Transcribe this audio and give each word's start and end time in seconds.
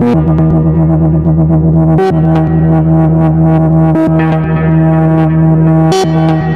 Thank 0.00 0.28
you. 6.42 6.47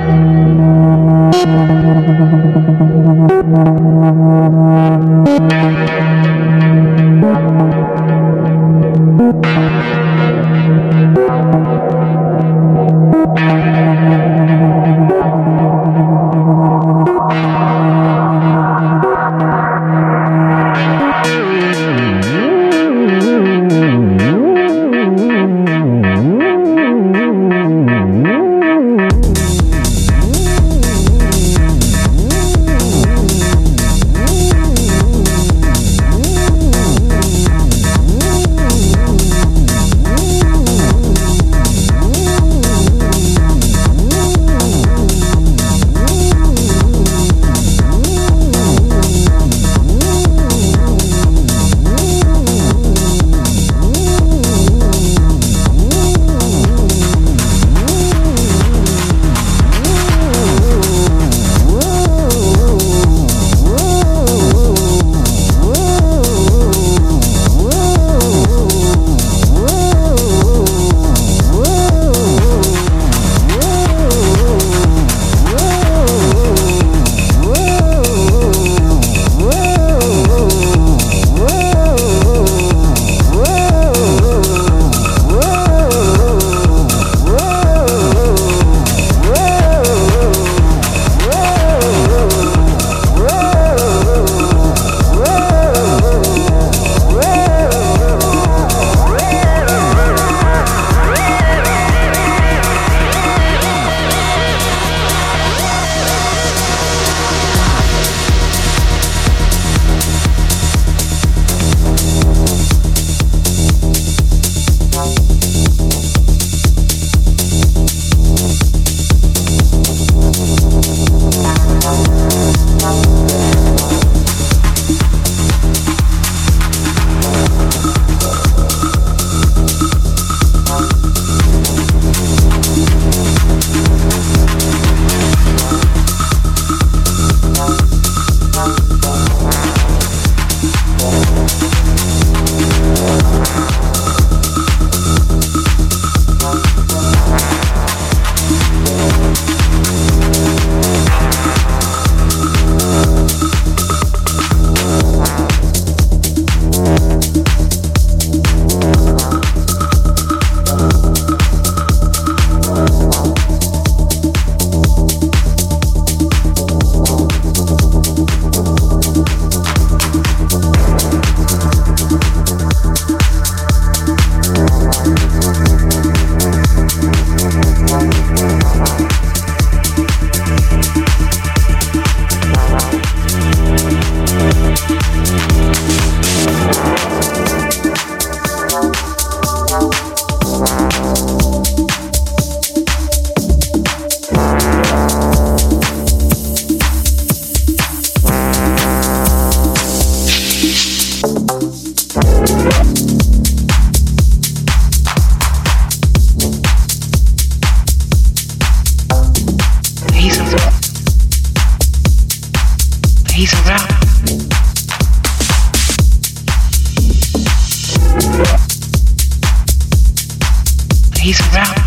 He's 221.22 221.40
around. 221.54 221.78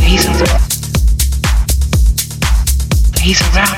He's 0.00 0.24
around. 0.24 0.62
He's 3.20 3.42
around. 3.54 3.75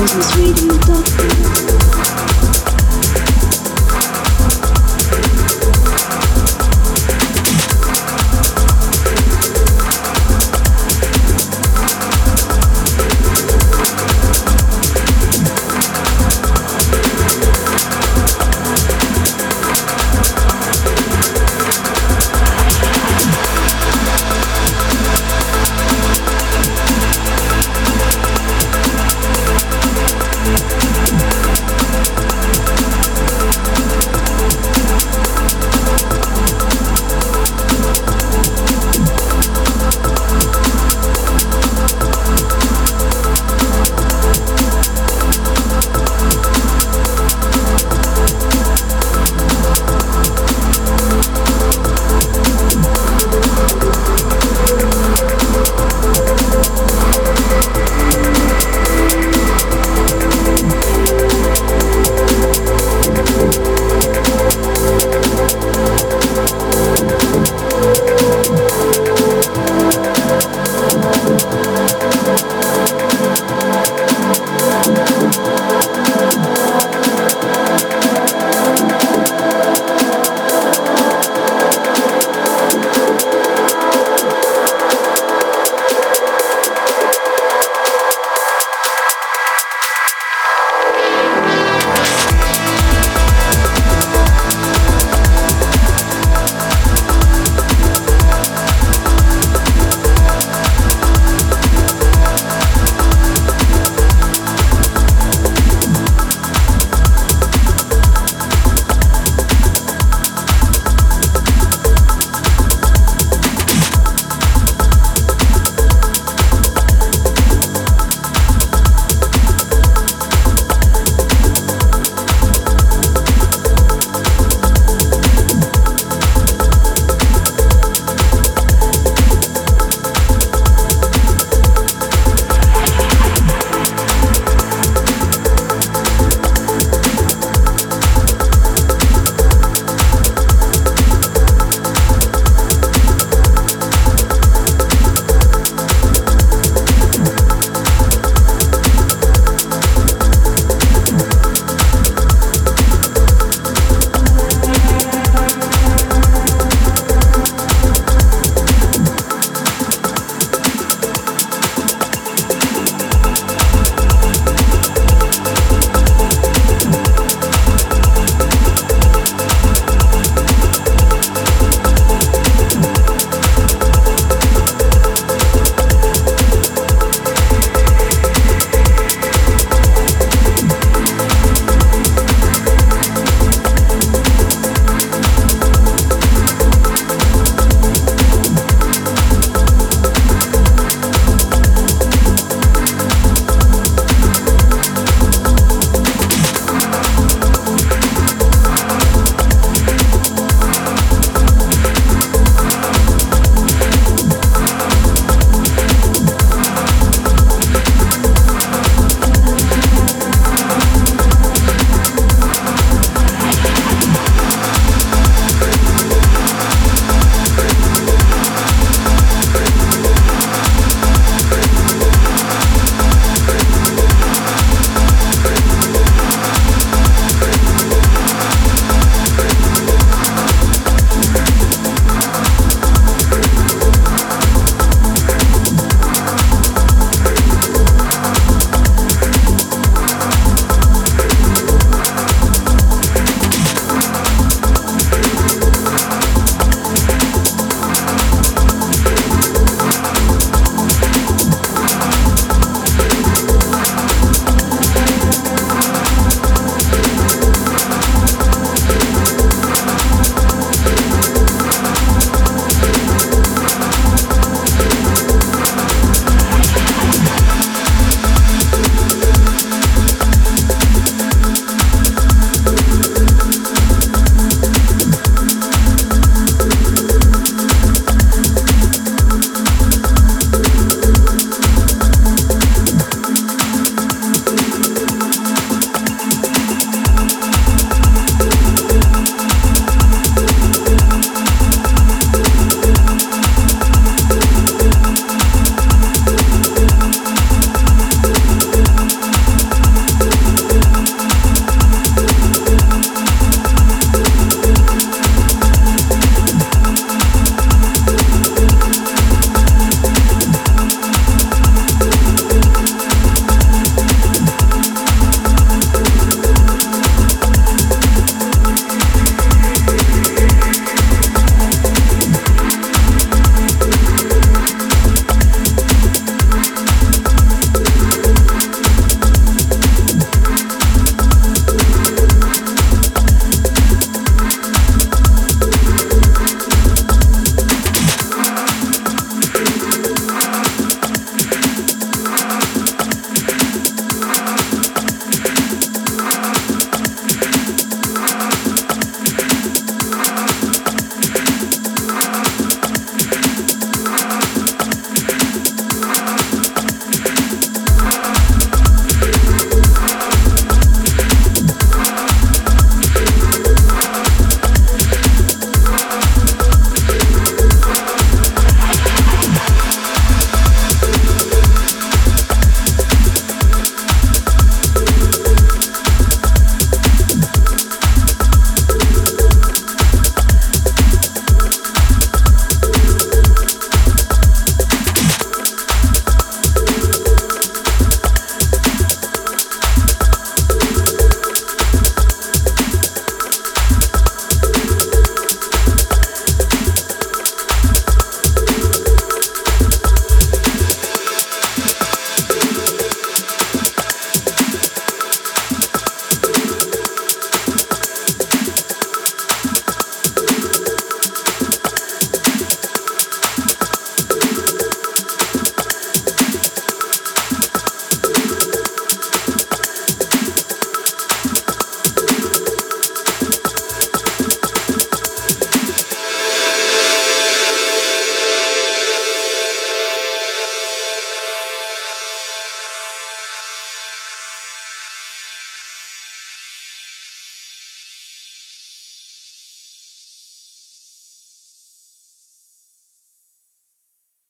Radio.com. 0.00 1.79